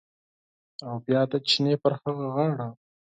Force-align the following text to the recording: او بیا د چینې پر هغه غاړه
او 0.85 0.93
بیا 1.05 1.21
د 1.31 1.33
چینې 1.47 1.75
پر 1.81 1.93
هغه 2.01 2.25
غاړه 2.35 2.67